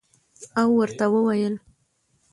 [0.61, 1.55] او ورته ووېل